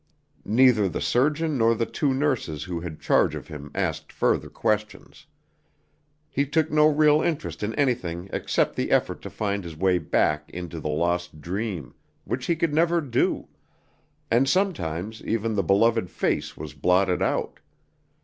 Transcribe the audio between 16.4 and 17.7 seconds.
was blotted out.